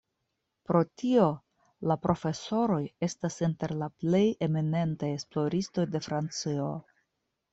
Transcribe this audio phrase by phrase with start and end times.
[0.67, 1.25] Pro tio,
[1.91, 6.71] la profesoroj estas inter la plej eminentaj esploristoj de Francio.